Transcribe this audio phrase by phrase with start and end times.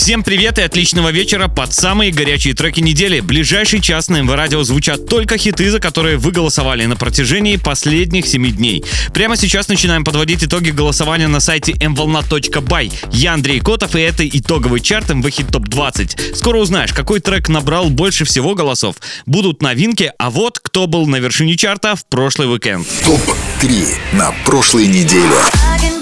[0.00, 3.20] Всем привет и отличного вечера под самые горячие треки недели.
[3.20, 8.26] Ближайший час на МВ Радио звучат только хиты, за которые вы голосовали на протяжении последних
[8.26, 8.82] 7 дней.
[9.12, 13.10] Прямо сейчас начинаем подводить итоги голосования на сайте mvolna.by.
[13.12, 16.34] Я Андрей Котов, и это итоговый чарт МВ Хит Топ 20.
[16.34, 18.96] Скоро узнаешь, какой трек набрал больше всего голосов.
[19.26, 22.88] Будут новинки, а вот кто был на вершине чарта в прошлый уикенд.
[23.04, 25.99] Топ-3 на прошлой неделе.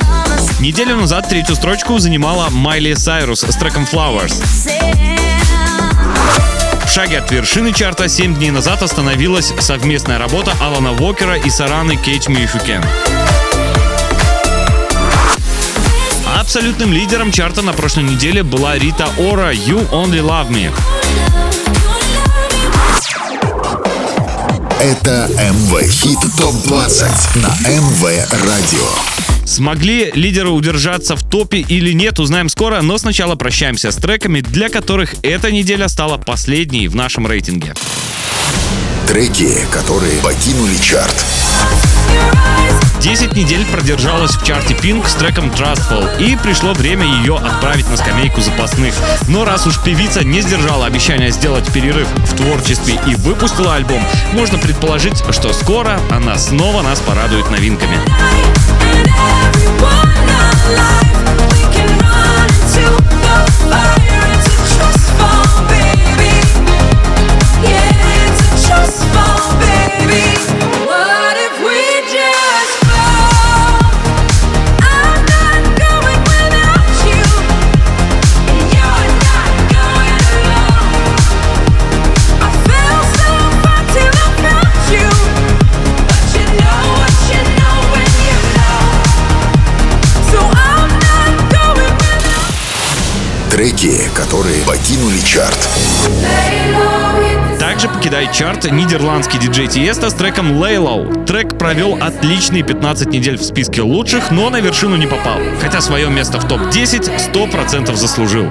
[0.60, 4.42] Неделю назад третью строчку занимала Майли Сайрус с треком Flowers.
[6.84, 11.92] В шаге от вершины чарта 7 дней назад остановилась совместная работа Алана Уокера и Сараны
[11.92, 12.84] You Can.
[16.40, 21.47] Абсолютным лидером чарта на прошлой неделе была Рита Ора «You Only Love Me».
[24.80, 28.02] Это МВ Хит ТОП-20 на МВ
[28.46, 29.44] Радио.
[29.44, 34.68] Смогли лидеры удержаться в топе или нет, узнаем скоро, но сначала прощаемся с треками, для
[34.68, 37.74] которых эта неделя стала последней в нашем рейтинге.
[39.08, 41.24] Треки, которые покинули чарт.
[43.00, 47.96] 10 недель продержалась в чарте Pink с треком Trustful, и пришло время ее отправить на
[47.96, 48.94] скамейку запасных.
[49.28, 54.58] Но раз уж певица не сдержала обещания сделать перерыв в творчестве и выпустила альбом, можно
[54.58, 57.98] предположить, что скоро она снова нас порадует новинками.
[97.98, 101.24] Покидает чарт нидерландский диджей Тиеста с треком Lay Low.
[101.24, 105.40] Трек провел отличные 15 недель в списке лучших, но на вершину не попал.
[105.60, 108.44] Хотя свое место в топ-10 100% заслужил.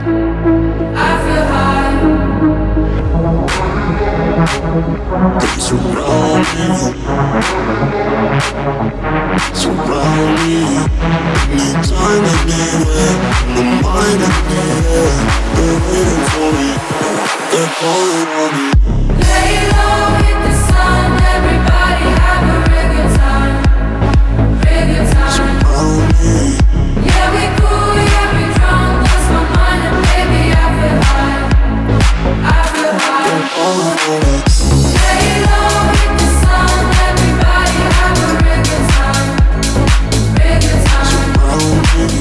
[17.50, 18.77] They're calling on me.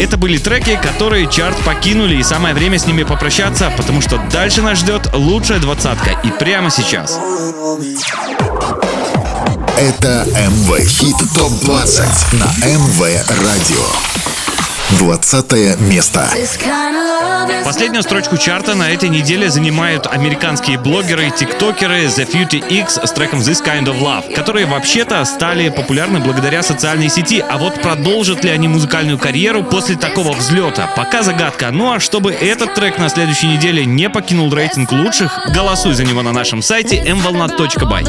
[0.06, 4.62] Это были треки, которые чарт покинули, и самое время с ними попрощаться, потому что дальше
[4.62, 6.10] нас ждет лучшая двадцатка.
[6.22, 7.18] И прямо сейчас.
[9.76, 13.00] Это МВ Хит ТОП-20 на МВ
[13.42, 14.25] Радио.
[14.92, 16.30] 20 место.
[17.64, 23.10] Последнюю строчку чарта на этой неделе занимают американские блогеры и тиктокеры The Futy X с
[23.10, 28.44] треком This Kind of Love, которые вообще-то стали популярны благодаря социальной сети, а вот продолжат
[28.44, 31.72] ли они музыкальную карьеру после такого взлета, пока загадка.
[31.72, 36.22] Ну а чтобы этот трек на следующей неделе не покинул рейтинг лучших, голосуй за него
[36.22, 38.04] на нашем сайте mvolna.by.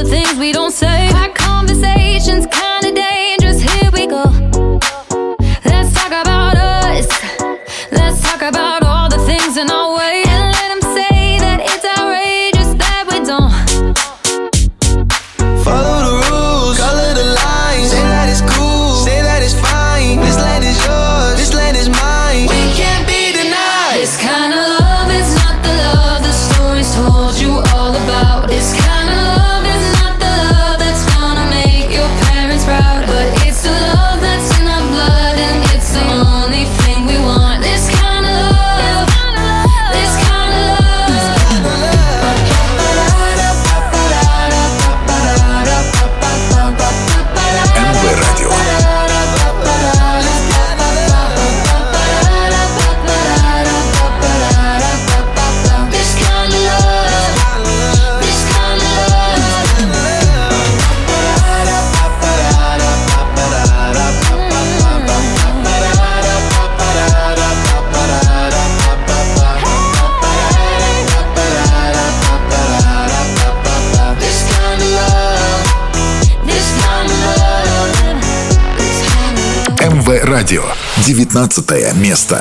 [80.37, 80.63] Радио
[81.07, 82.39] 19 место.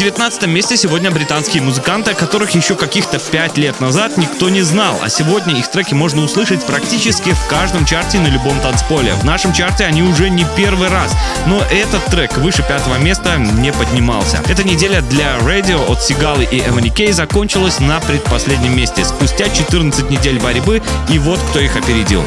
[0.00, 4.98] 19 месте сегодня британские музыканты, о которых еще каких-то 5 лет назад никто не знал,
[5.02, 9.12] а сегодня их треки можно услышать практически в каждом чарте на любом танцполе.
[9.12, 11.12] В нашем чарте они уже не первый раз,
[11.44, 14.42] но этот трек выше пятого места не поднимался.
[14.48, 20.40] Эта неделя для Radio от Сигалы и MNK закончилась на предпоследнем месте, спустя 14 недель
[20.40, 20.80] борьбы,
[21.10, 22.24] и вот кто их опередил.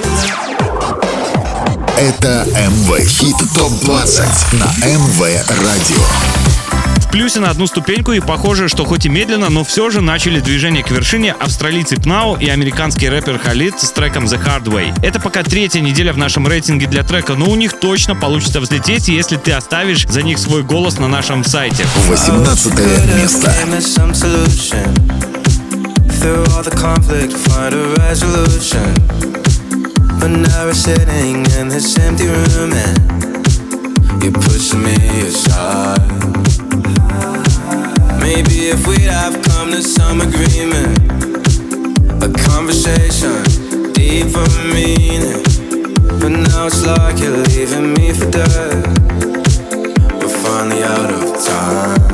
[1.97, 6.52] Это МВ Хит ТОП-20 на МВ Радио
[7.13, 10.83] плюсе на одну ступеньку и похоже, что хоть и медленно, но все же начали движение
[10.83, 14.97] к вершине австралийцы Пнау и американский рэпер Халид с треком The Hard Way.
[15.03, 19.09] Это пока третья неделя в нашем рейтинге для трека, но у них точно получится взлететь,
[19.09, 21.85] если ты оставишь за них свой голос на нашем сайте.
[22.09, 22.73] 18
[23.15, 23.53] место.
[26.19, 28.95] Through all the conflict, find a resolution.
[30.19, 34.95] But now we're sitting in this empty room, and you're pushing me
[35.27, 36.42] aside.
[38.35, 40.97] Maybe if we'd have come to some agreement,
[42.23, 43.43] a conversation,
[43.93, 44.43] deeper
[44.73, 45.43] meaning.
[46.19, 48.87] But now it's like you're leaving me for dead.
[50.19, 52.12] We're finally out of time.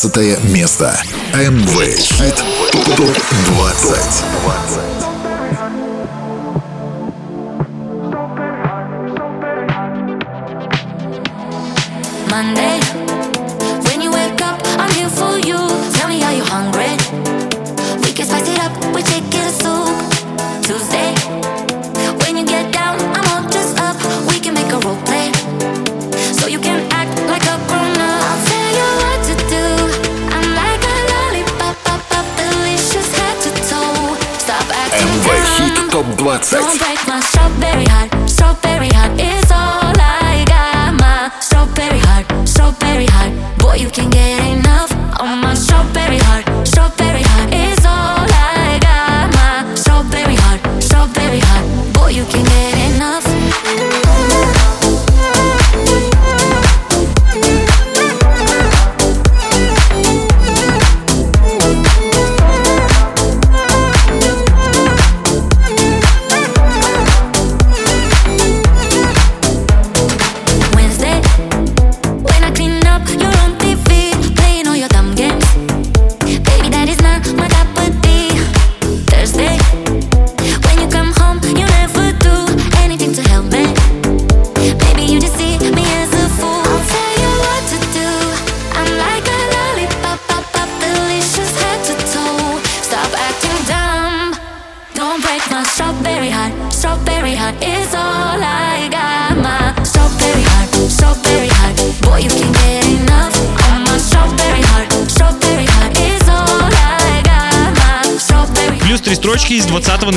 [0.00, 0.96] 15 место.
[1.32, 2.32] М-Wave.
[2.96, 4.27] Топ-20.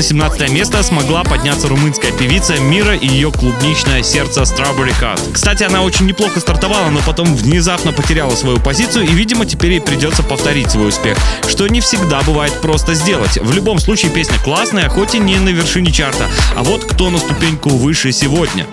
[0.01, 5.19] На 17 место смогла подняться румынская певица Мира и ее клубничное сердце Strawberry Cut.
[5.31, 9.79] Кстати, она очень неплохо стартовала, но потом внезапно потеряла свою позицию и, видимо, теперь ей
[9.79, 13.37] придется повторить свой успех, что не всегда бывает просто сделать.
[13.37, 16.27] В любом случае песня классная, хоть и не на вершине чарта.
[16.55, 18.65] А вот кто на ступеньку выше сегодня.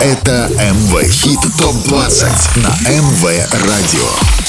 [0.00, 3.24] Это МВ Хит ТОП-20 на МВ
[3.66, 4.39] Радио.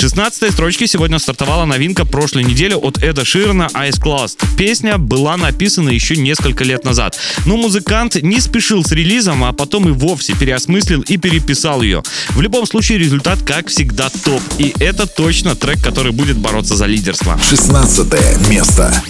[0.00, 4.38] С 16 строчки сегодня стартовала новинка прошлой недели от Эда Ширна Ice Class.
[4.56, 7.18] Песня была написана еще несколько лет назад.
[7.44, 12.02] Но музыкант не спешил с релизом, а потом и вовсе переосмыслил и переписал ее.
[12.30, 14.40] В любом случае результат, как всегда, топ.
[14.56, 17.38] И это точно трек, который будет бороться за лидерство.
[17.50, 19.02] 16 место.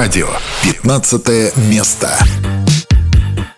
[0.00, 0.28] Радио.
[0.62, 2.18] 15 место.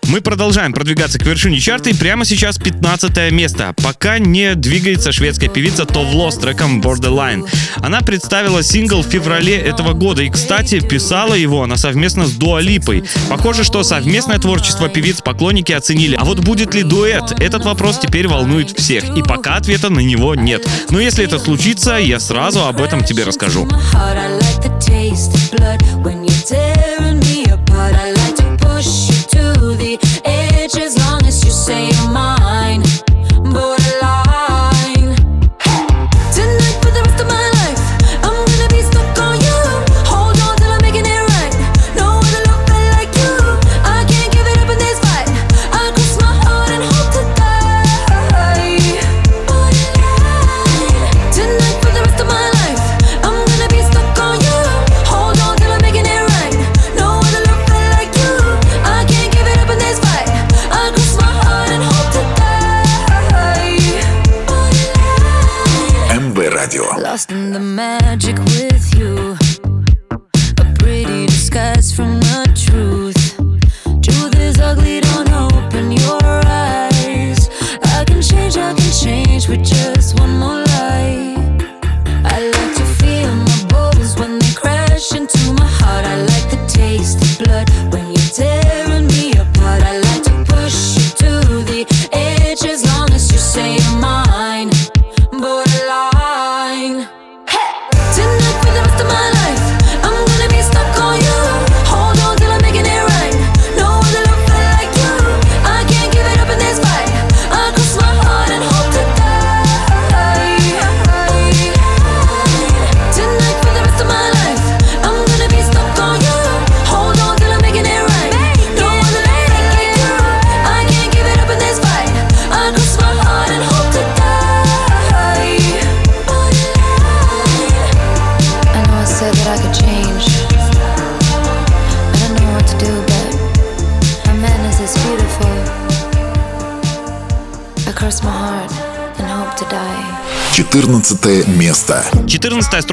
[0.08, 3.76] Мы продолжаем продвигаться к вершине чарта и прямо сейчас 15 место.
[3.80, 7.49] Пока не двигается шведская певица Товло с треком Borderline.
[7.76, 12.61] Она представила сингл в феврале этого года и, кстати, писала его она совместно с Дуа
[12.61, 13.04] Липой.
[13.30, 16.16] Похоже, что совместное творчество певиц поклонники оценили.
[16.16, 17.40] А вот будет ли дуэт?
[17.40, 19.16] Этот вопрос теперь волнует всех.
[19.16, 20.68] И пока ответа на него нет.
[20.90, 23.68] Но если это случится, я сразу об этом тебе расскажу.
[25.52, 27.94] Blood when tearing me apart.
[27.94, 28.51] I like to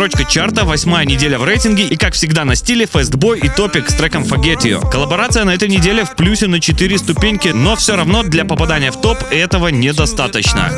[0.09, 3.93] Строчка чарта, восьмая неделя в рейтинге и, как всегда, на стиле Fastboy и Топик с
[3.93, 4.89] треком Forget You.
[4.89, 8.99] Коллаборация на этой неделе в плюсе на 4 ступеньки, но все равно для попадания в
[8.99, 10.71] топ этого недостаточно.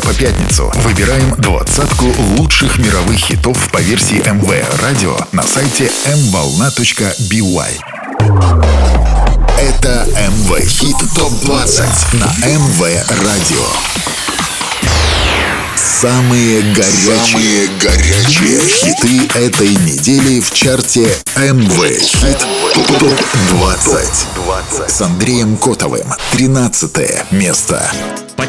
[0.00, 7.78] по пятницу выбираем двадцатку лучших мировых хитов по версии МВ Радио на сайте mvolna.by.
[9.58, 12.80] Это МВ Хит ТОП-20 на МВ
[13.24, 13.64] Радио.
[15.76, 22.38] Самые горячие, Самые горячие хиты этой недели в чарте МВ Хит
[22.74, 26.12] ТОП-20 с Андреем Котовым.
[26.32, 27.90] 13 место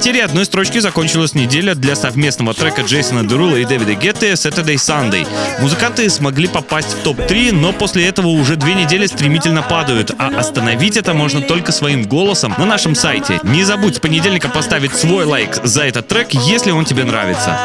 [0.01, 4.73] потерей одной ну строчки закончилась неделя для совместного трека Джейсона Дерула и Дэвида Гетты Saturday
[4.73, 5.27] Sunday.
[5.61, 10.97] Музыканты смогли попасть в топ-3, но после этого уже две недели стремительно падают, а остановить
[10.97, 13.39] это можно только своим голосом на нашем сайте.
[13.43, 17.55] Не забудь с понедельника поставить свой лайк за этот трек, если он тебе нравится.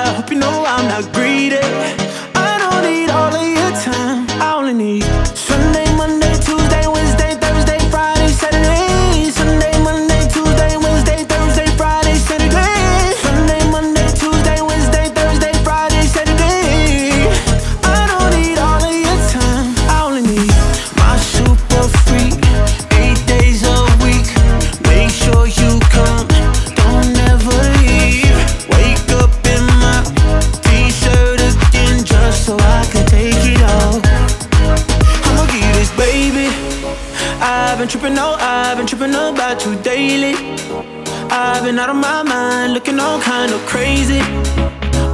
[37.86, 40.34] been tripping, no, I've been tripping about you daily.
[41.30, 44.18] I've been out of my mind, looking all kind of crazy.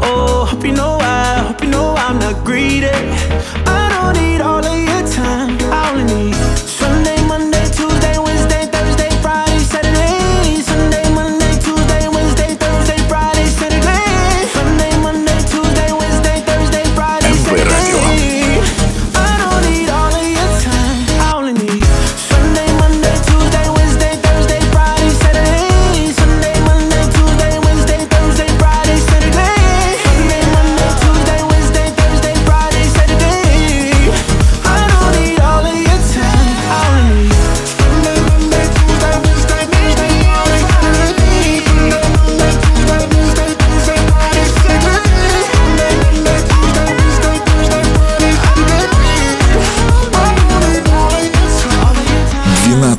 [0.02, 2.86] Oh, hope you know I, hope you know I'm not greedy.
[3.66, 6.51] I don't need all of your time, I only need.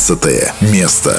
[0.03, 1.17] 11 место.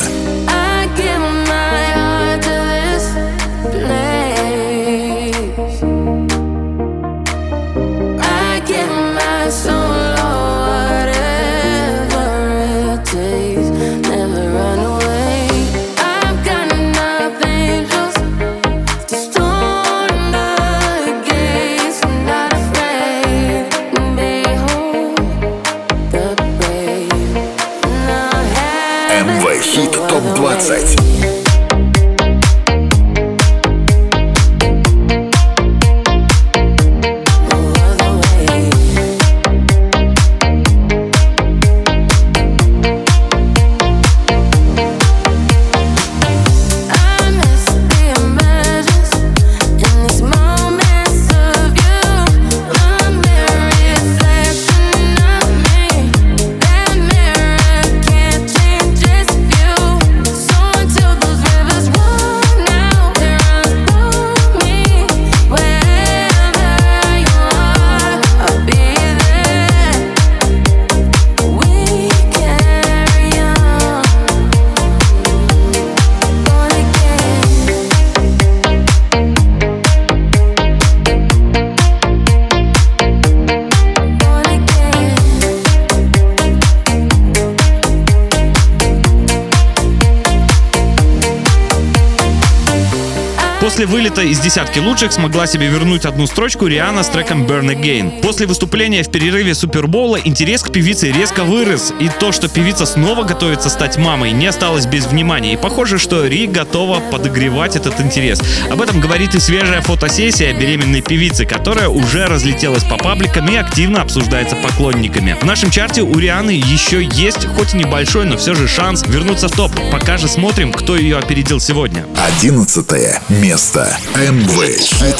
[93.94, 98.22] Вылета из десятки лучших смогла себе вернуть одну строчку Риана с треком Burn Again.
[98.22, 103.22] После выступления в перерыве Супербоула интерес к певице резко вырос, и то, что певица снова
[103.22, 105.52] готовится стать мамой, не осталось без внимания.
[105.52, 108.42] И похоже, что Ри готова подогревать этот интерес.
[108.68, 114.02] Об этом говорит и свежая фотосессия беременной певицы, которая уже разлетелась по пабликам и активно
[114.02, 115.36] обсуждается поклонниками.
[115.40, 119.46] В нашем чарте у Рианы еще есть, хоть и небольшой, но все же шанс вернуться
[119.46, 119.70] в топ.
[119.92, 122.04] Пока же смотрим, кто ее опередил сегодня.
[122.16, 123.83] Одиннадцатое место.
[124.16, 125.16] МВ Хит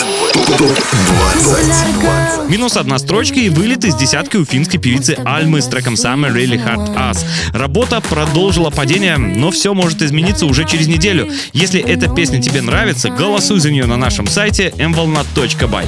[0.57, 6.33] ТОП-20 Минус одна строчка и вылет из десятки у финской певицы Альмы с треком Summer
[6.33, 7.19] Really Hard Us.
[7.53, 11.31] Работа продолжила падение, но все может измениться уже через неделю.
[11.53, 15.87] Если эта песня тебе нравится, голосуй за нее на нашем сайте mvolnat.by.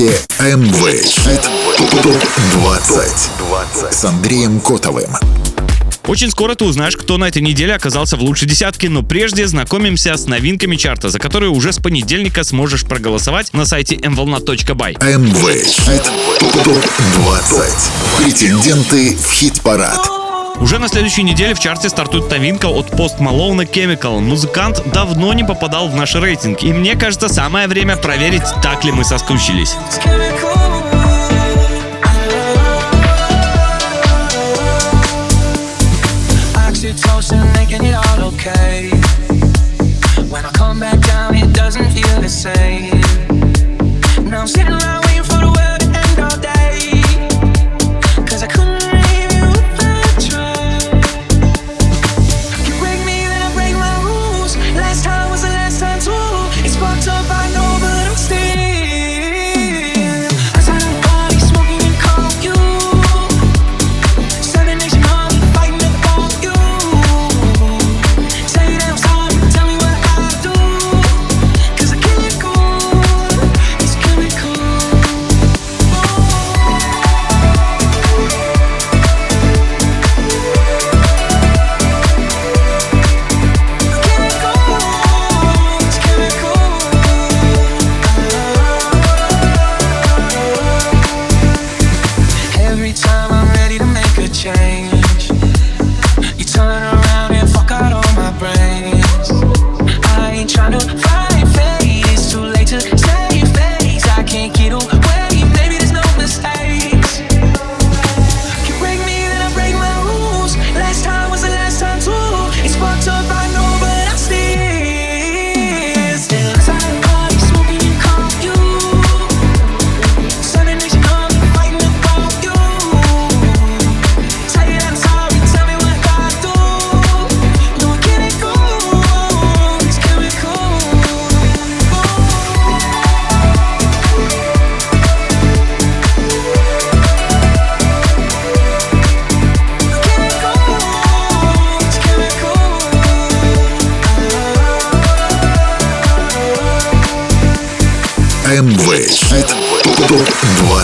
[0.00, 5.10] чарте МВ Хит ТОП-20 с Андреем Котовым.
[6.06, 10.16] Очень скоро ты узнаешь, кто на этой неделе оказался в лучшей десятке, но прежде знакомимся
[10.16, 15.18] с новинками чарта, за которые уже с понедельника сможешь проголосовать на сайте mvolna.by.
[15.18, 16.10] МВ Хит
[16.64, 18.24] ТОП-20.
[18.24, 20.09] Претенденты в хит-парад.
[20.60, 24.20] Уже на следующей неделе в чарте стартует новинка от Post Malone Chemical.
[24.20, 28.92] Музыкант давно не попадал в наш рейтинг, и мне кажется, самое время проверить, так ли
[28.92, 29.74] мы соскучились.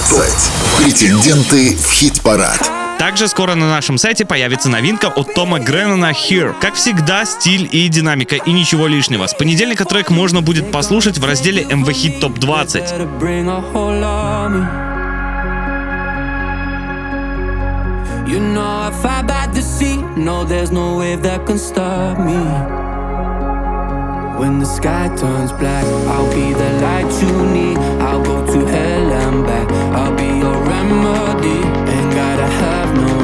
[0.07, 0.85] ТОП-20.
[0.85, 2.71] Претенденты в хит-парад.
[2.99, 6.55] Также скоро на нашем сайте появится новинка от Тома Греннона Here.
[6.61, 9.27] Как всегда, стиль и динамика, и ничего лишнего.
[9.27, 12.83] С понедельника трек можно будет послушать в разделе MV Hit Top 20.
[12.83, 14.65] Better bring a whole army.
[18.31, 22.87] You know if I by the sea, no, there's no wave that can stop me.
[24.39, 27.79] When the sky turns black, I'll be the light you need.
[28.03, 29.56] I'll go to hell and back.
[30.89, 31.61] remotely
[31.93, 33.16] and gotta have no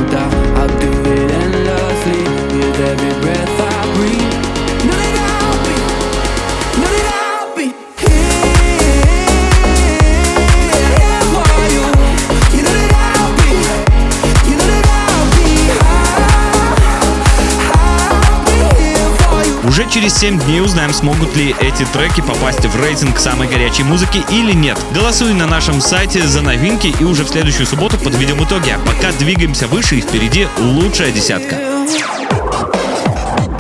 [19.82, 24.24] Уже через 7 дней узнаем, смогут ли эти треки попасть в рейтинг самой горячей музыки
[24.30, 24.78] или нет.
[24.94, 28.70] Голосуй на нашем сайте за новинки и уже в следующую субботу подведем итоги.
[28.70, 31.56] А пока двигаемся выше и впереди лучшая десятка.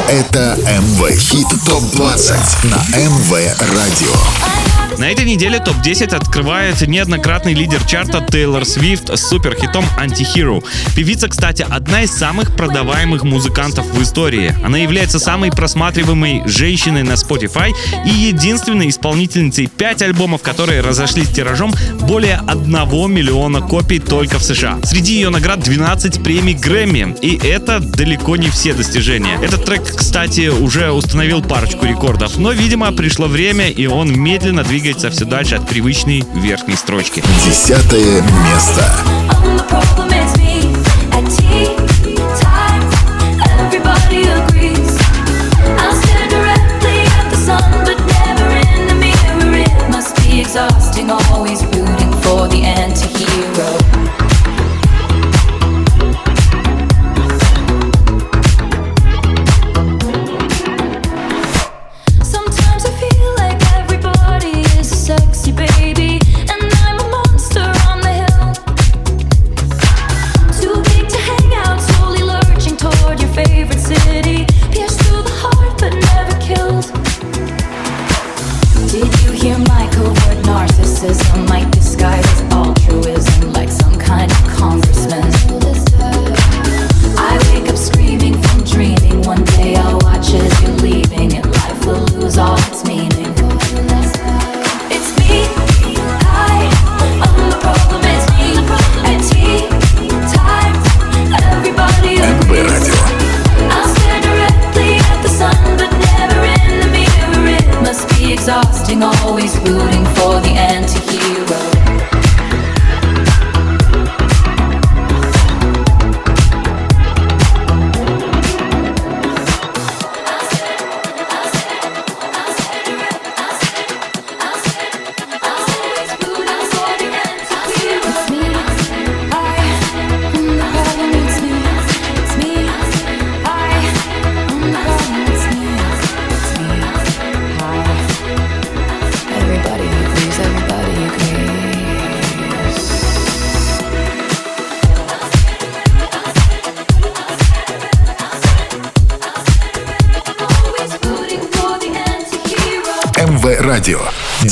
[0.08, 4.51] Это МВ Хит ТОП-20 на МВ Радио.
[4.98, 10.60] На этой неделе топ-10 открывает неоднократный лидер чарта Тейлор Свифт с суперхитом «Антихиро».
[10.94, 14.54] Певица, кстати, одна из самых продаваемых музыкантов в истории.
[14.62, 17.72] Она является самой просматриваемой женщиной на Spotify
[18.04, 22.72] и единственной исполнительницей 5 альбомов, которые разошлись тиражом более 1
[23.10, 24.78] миллиона копий только в США.
[24.84, 29.38] Среди ее наград 12 премий Грэмми, и это далеко не все достижения.
[29.42, 34.81] Этот трек, кстати, уже установил парочку рекордов, но, видимо, пришло время, и он медленно двигается
[35.10, 37.22] все дальше от привычной верхней строчки.
[37.46, 38.84] Десятое место.
[39.30, 40.74] I'm the problem, it's me.
[41.12, 41.32] At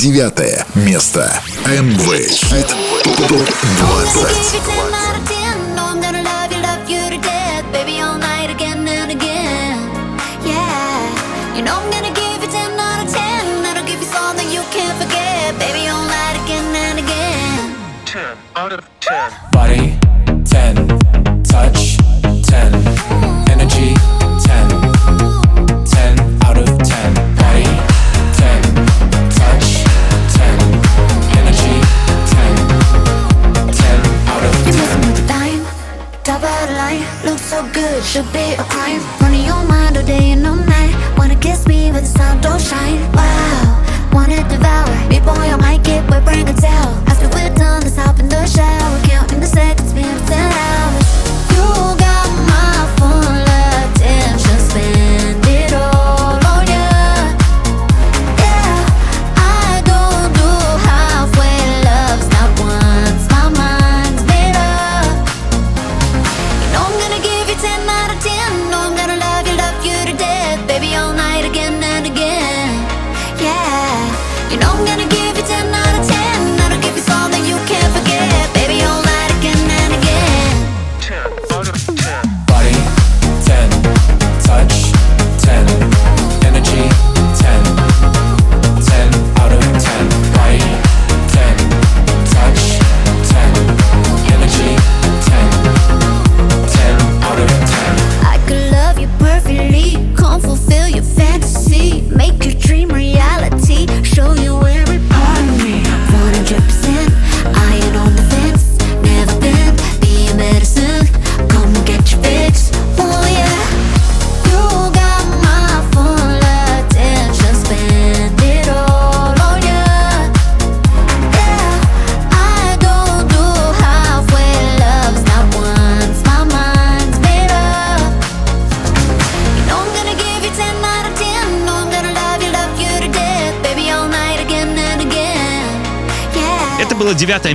[0.01, 1.31] Девятое место.
[1.67, 2.67] МВ Хит
[3.27, 5.00] ТОП 20.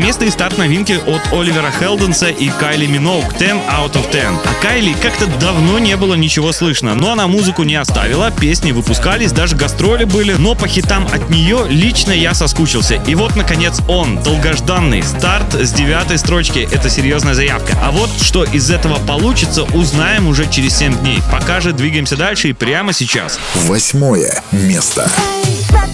[0.06, 4.24] Место и старт новинки от Оливера Хелденса и Кайли Миноук 10 out of 10.
[4.44, 9.32] А Кайли как-то давно не было ничего слышно, но она музыку не оставила, песни выпускались,
[9.32, 13.02] даже гастроли были, но по хитам от нее лично я соскучился.
[13.08, 17.76] И вот, наконец, он, долгожданный, старт с девятой строчки, это серьезная заявка.
[17.82, 21.18] А вот что из этого получится, узнаем уже через 7 дней.
[21.32, 23.40] Пока же двигаемся дальше и прямо сейчас.
[23.56, 25.10] Восьмое место.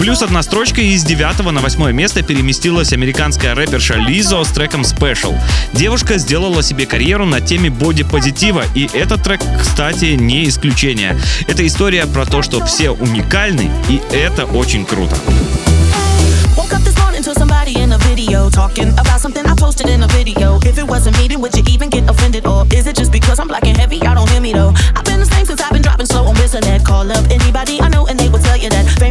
[0.03, 5.41] Плюс одна строчка из девятого на восьмое место переместилась американская рэперша Лизо с треком Special.
[5.75, 11.17] Девушка сделала себе карьеру на теме боди-позитива, и этот трек, кстати, не исключение.
[11.47, 15.17] Это история про то, что все уникальны, и это очень круто.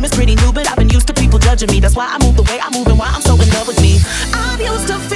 [0.03, 0.80] Is pretty new, but I've
[1.57, 1.79] judging me.
[1.81, 3.81] That's why I move the way I move and why I'm so in love with
[3.81, 3.99] me.
[4.33, 5.10] I'm used to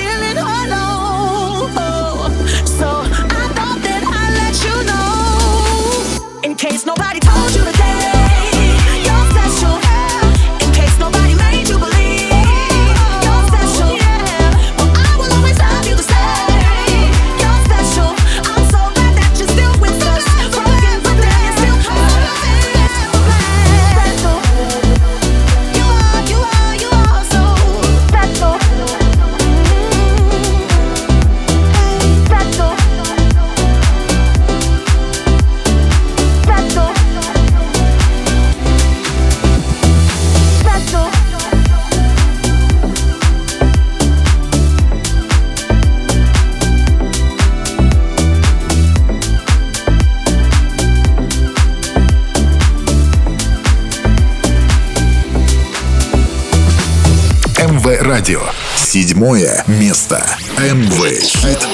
[58.16, 58.40] радио.
[58.78, 60.26] Седьмое место.
[60.58, 61.20] МВ.
[61.20, 61.68] Хит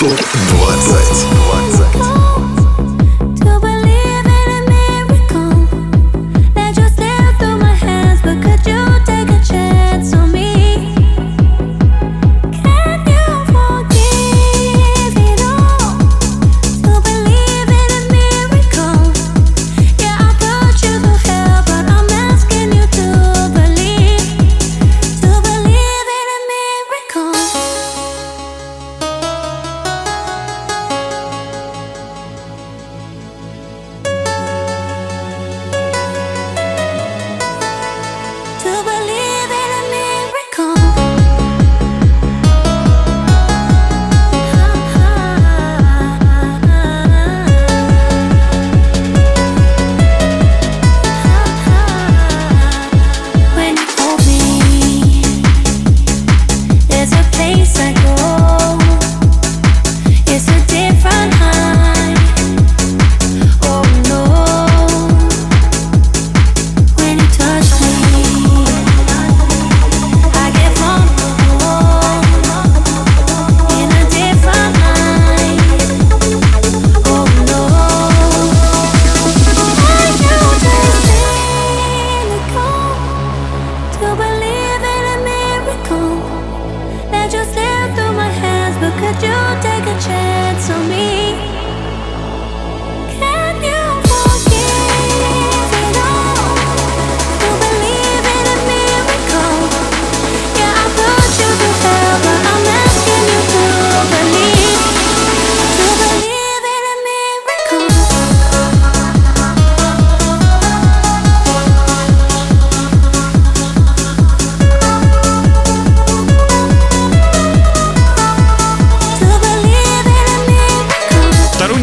[0.00, 2.13] ТОП-20.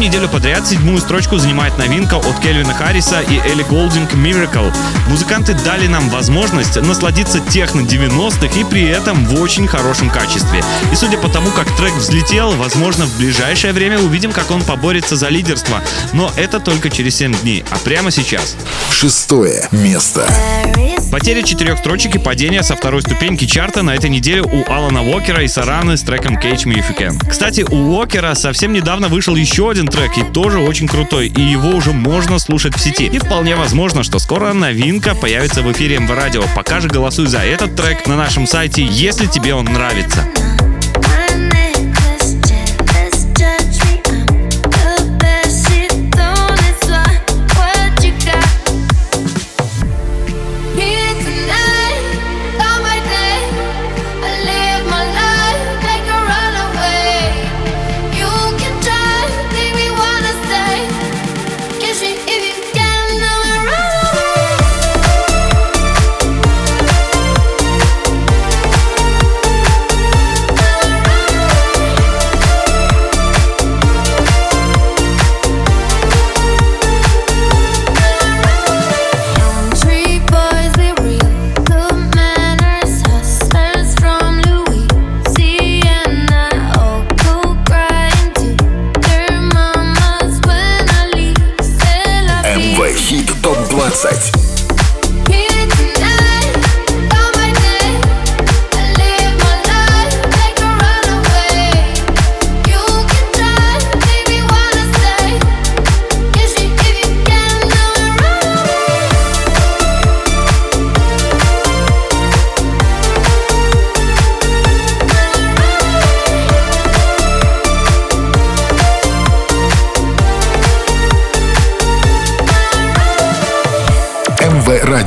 [0.02, 4.74] Неделю подряд седьмую строчку занимает новинка от Кельвина Харриса и Элли Голдинг Miracle.
[5.08, 10.64] Музыканты дали нам возможность насладиться техно 90-х и при этом в очень хорошем качестве.
[10.90, 15.14] И судя по тому, как трек взлетел, возможно, в ближайшее время увидим, как он поборется
[15.14, 15.80] за лидерство.
[16.12, 18.56] Но это только через 7 дней, а прямо сейчас.
[18.90, 20.26] Шестое место.
[21.12, 25.42] Потеря четырех строчек и падение со второй ступеньки чарта на этой неделе у Алана Уокера
[25.42, 27.28] и Сараны с треком Catch Me If You Can.
[27.28, 31.70] Кстати, у Уокера совсем недавно вышел еще один трек и тоже очень крутой, и его
[31.70, 33.04] уже можно слушать в сети.
[33.04, 36.42] И вполне возможно, что скоро новинка появится в эфире МВ Радио.
[36.56, 40.26] Пока же голосуй за этот трек на нашем сайте, если тебе он нравится.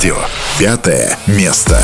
[0.06, 0.22] Радио.
[0.60, 1.82] Пятое место.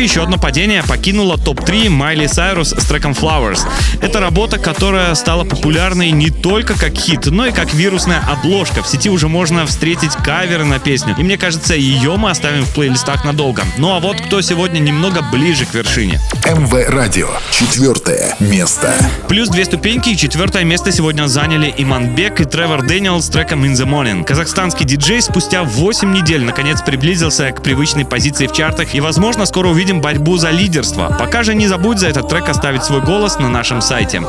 [0.00, 3.60] Строчке еще одно падение покинуло топ-3 Майли Сайрус с треком Flowers.
[4.00, 8.82] Это работа, которая стала популярной не только как хит, но и как вирусная обложка.
[8.82, 11.14] В сети уже можно встретить каверы на песню.
[11.18, 13.62] И мне кажется, ее мы оставим в плейлистах надолго.
[13.76, 16.18] Ну а вот кто сегодня немного ближе к вершине.
[16.54, 17.28] МВ Радио.
[17.52, 18.92] Четвертое место.
[19.28, 23.74] Плюс две ступеньки и четвертое место сегодня заняли Иманбек и Тревор Дэниел с треком In
[23.74, 24.24] The Morning.
[24.24, 29.68] Казахстанский диджей спустя 8 недель наконец приблизился к привычной позиции в чартах и, возможно, скоро
[29.68, 31.14] увидим борьбу за лидерство.
[31.16, 34.20] Пока же не забудь за этот трек оставить свой голос на нашем сайте.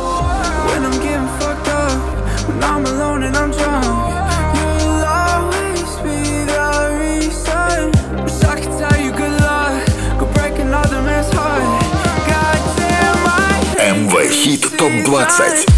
[14.81, 15.69] ТОП-20.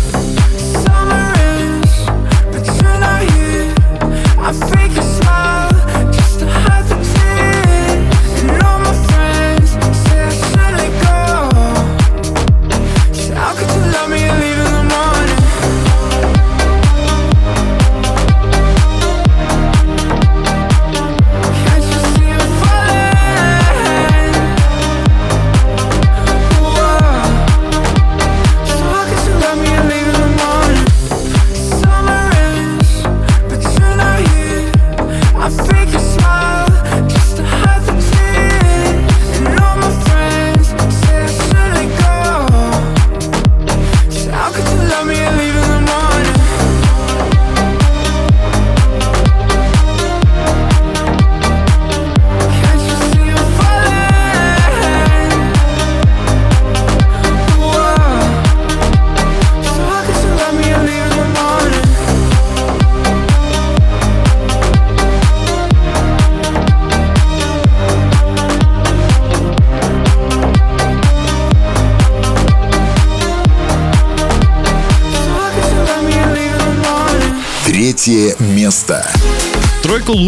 [0.81, 2.05] Summer ends,
[2.53, 3.75] but you're not here.
[4.39, 5.02] I think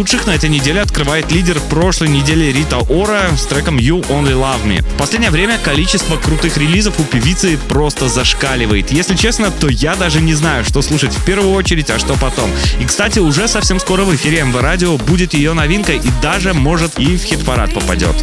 [0.06, 4.64] лучших на этой неделе открывает лидер прошлой недели Рита Ора с треком You Only Love
[4.64, 4.84] Me.
[4.84, 8.92] В последнее время количество крутых релизов у певицы просто зашкаливает.
[8.92, 12.52] Если честно, то я даже не знаю, что слушать в первую очередь, а что потом.
[12.80, 17.00] И, кстати, уже совсем скоро в эфире МВ Радио будет ее новинка и даже, может,
[17.00, 18.16] и в хит-парад попадет.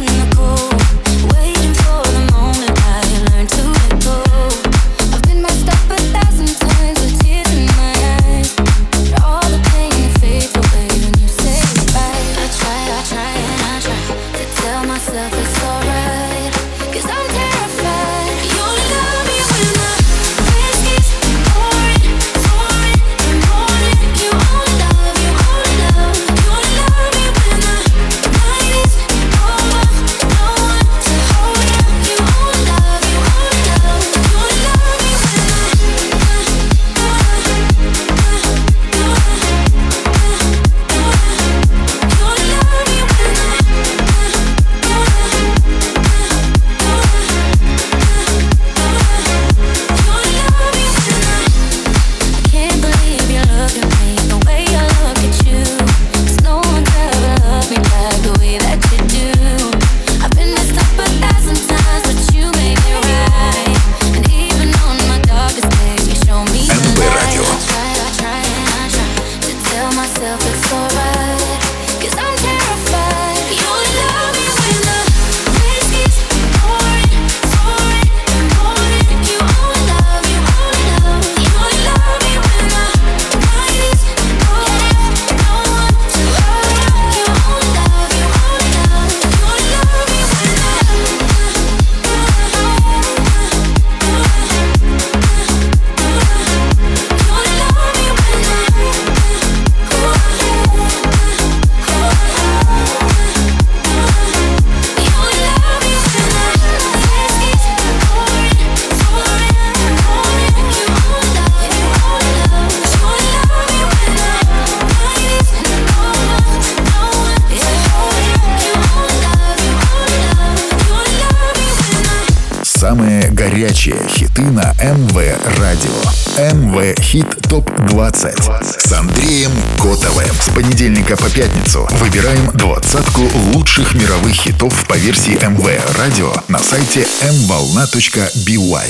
[133.13, 138.87] Двадцатку лучших мировых хитов по версии МВ Радио на сайте mvolna.by.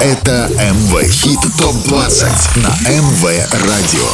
[0.00, 3.24] Это МВ Хит Топ 20 на МВ
[3.66, 4.08] Радио.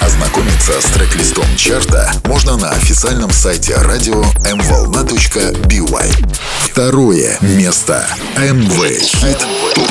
[0.00, 6.28] Ознакомиться с трек-листом чарта можно на официальном сайте радио mvolna.by.
[6.58, 8.06] Второе место.
[8.36, 9.38] МВ Хит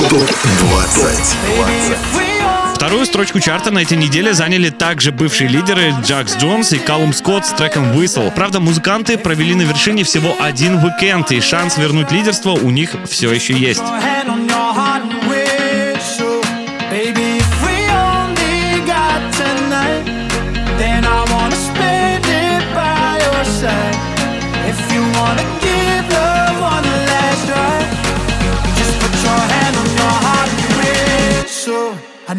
[0.08, 0.30] Топ
[0.70, 2.61] 20.
[2.82, 7.46] Вторую строчку чарта на этой неделе заняли также бывшие лидеры Джакс Джонс и Калум Скотт
[7.46, 8.34] с треком Whistle.
[8.34, 13.32] Правда, музыканты провели на вершине всего один уикенд, и шанс вернуть лидерство у них все
[13.32, 13.84] еще есть.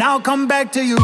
[0.04, 0.98] now come back to you.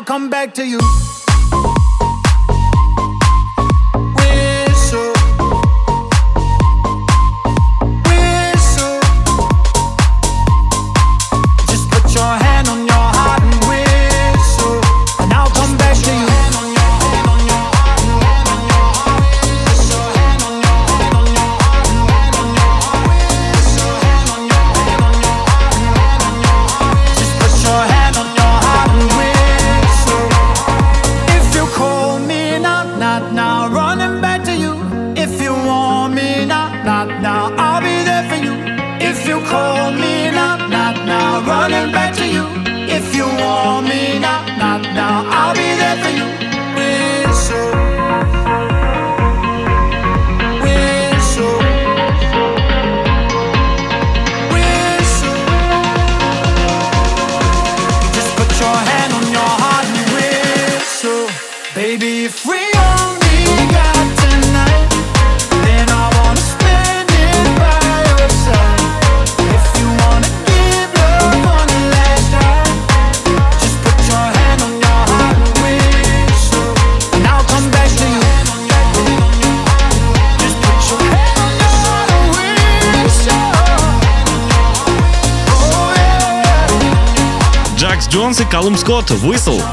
[0.00, 0.99] I'll come back to you.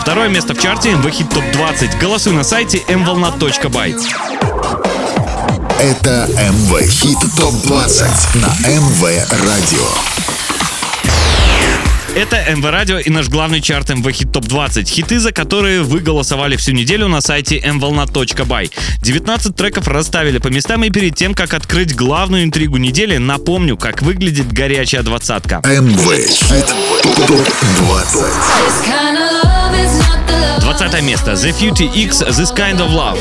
[0.08, 1.99] Второе место в чарте МВ Хит Топ 20.
[1.99, 3.93] Голосуй на сайте mvolna.by.
[5.82, 9.86] Это МВ Хит Топ 20 на МВ Радио.
[12.16, 14.88] Это МВ Радио и наш главный чарт МВ Хит Топ 20.
[14.88, 18.72] Хиты, за которые вы голосовали всю неделю на сайте mvolna.by.
[19.01, 24.03] 19 треков расставили по местам и перед тем, как открыть главную интригу недели, напомню, как
[24.03, 25.62] выглядит горячая двадцатка.
[25.66, 29.26] МВ Хит Топ 20.
[29.72, 30.34] This kind of love is not the
[30.65, 30.78] love.
[30.78, 31.32] 20 место.
[31.34, 33.18] The Future X This Kind of Love.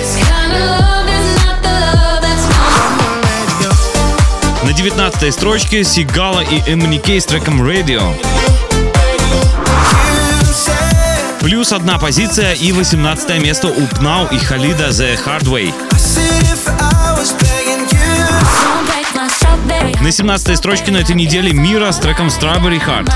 [4.62, 8.03] На 19 строчке Сигала и Эммони с треком Radio.
[11.40, 15.72] Плюс одна позиция и 18 место у Пнау и Халида The Hard Way.
[20.01, 23.11] На 17 строчке на этой неделе Мира с треком Strawberry Heart.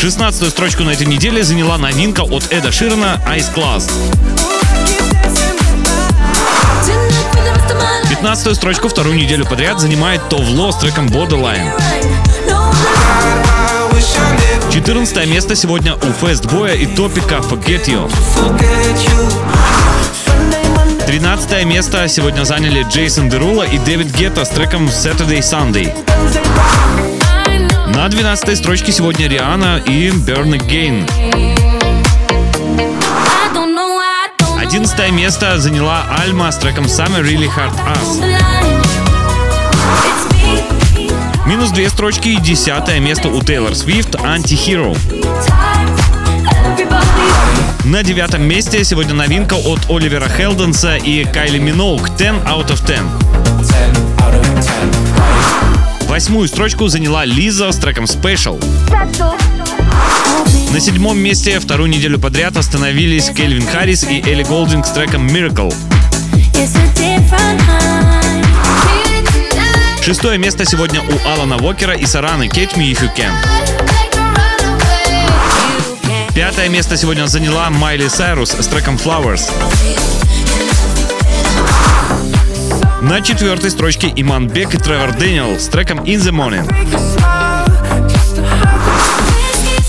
[0.00, 3.90] 16 строчку на этой неделе заняла новинка от Эда Ширана Ice Class.
[6.86, 8.08] Tonight for the rest of my life.
[8.08, 11.70] 15 строчку вторую неделю подряд занимает Товло с треком Borderline.
[12.48, 12.72] No,
[14.72, 18.10] 14 место сегодня у Фестбоя и Топика Forget You.
[21.06, 25.92] 13 место сегодня заняли Джейсон Дерула и Дэвид Гетто с треком Saturday Sunday.
[27.94, 31.08] На 12 строчке сегодня Риана и Burn Again.
[31.18, 31.54] I
[33.52, 38.22] don't know, I don't 11 место заняла Альма с треком Summer Really Hard Us.
[41.46, 44.96] Минус две строчки и десятое место у Тейлор Свифт «Anti-Hero».
[47.84, 54.59] На девятом месте сегодня новинка от Оливера Хелденса и Кайли Миноук «10 out of 10».
[56.20, 58.62] Восьмую строчку заняла Лиза с треком «Special».
[60.70, 65.74] На седьмом месте вторую неделю подряд остановились Кельвин Харрис и Элли Голдинг с треком «Miracle».
[70.04, 73.32] Шестое место сегодня у Алана Вокера и Сараны «Catch Me If You Can».
[76.34, 79.50] Пятое место сегодня заняла Майли Сайрус с треком «Flowers».
[83.02, 86.70] На четвертой строчке Иман Бек и Тревор Дэниел с треком «In the Morning».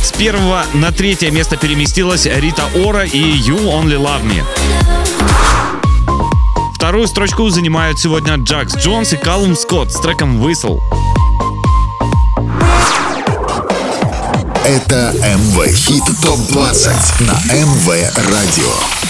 [0.02, 4.44] С первого на третье место переместилась Рита Ора и «You Only Love Me».
[6.74, 10.80] Вторую строчку занимают сегодня Джакс Джонс и Калум Скотт с треком «Whistle».
[14.66, 17.88] Это МВ Хит ТОП-20 на МВ
[18.30, 19.01] Радио.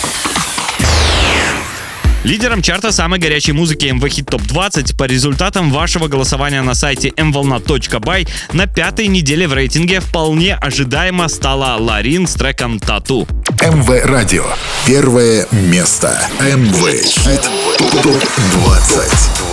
[2.23, 7.09] Лидером чарта самой горячей музыки MV Hit Top 20 по результатам вашего голосования на сайте
[7.09, 13.27] mvolna.by на пятой неделе в рейтинге вполне ожидаемо стала Ларин с треком «Тату».
[13.59, 14.45] МВ Радио.
[14.85, 16.27] Первое место.
[16.39, 17.41] МВ Хит
[18.03, 18.23] Топ
[18.65, 19.50] 20.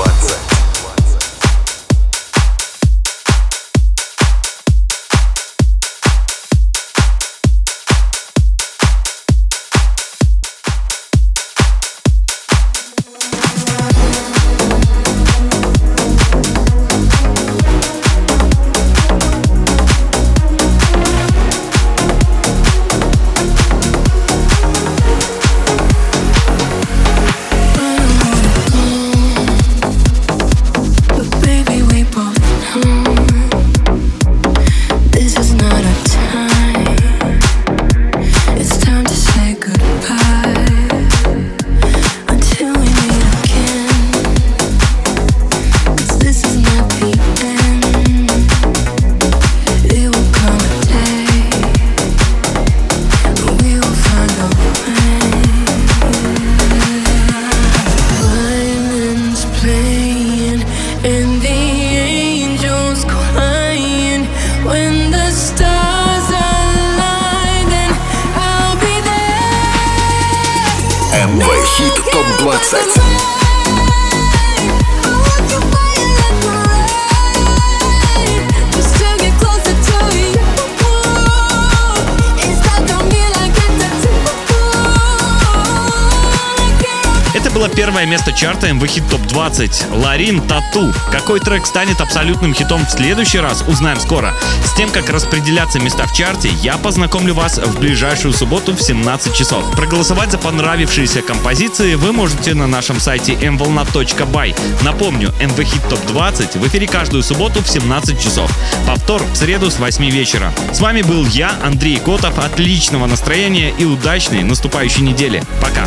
[88.39, 89.87] Чарта MV Hit Top 20.
[89.91, 90.95] Ларин Тату.
[91.11, 94.33] Какой трек станет абсолютным хитом в следующий раз, узнаем скоро.
[94.65, 99.35] С тем, как распределяться места в чарте, я познакомлю вас в ближайшую субботу в 17
[99.35, 99.69] часов.
[99.73, 104.85] Проголосовать за понравившиеся композиции вы можете на нашем сайте mvolna.by.
[104.85, 108.57] Напомню, MV Hit Top 20 в эфире каждую субботу в 17 часов.
[108.87, 110.53] Повтор в среду с 8 вечера.
[110.73, 112.39] С вами был я, Андрей Котов.
[112.39, 115.43] Отличного настроения и удачной наступающей недели.
[115.61, 115.87] Пока.